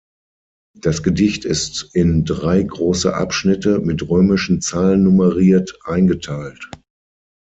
[0.75, 6.71] Das Gedicht ist in drei große Abschnitte, mit römischen Zahlen nummeriert, eingeteilt.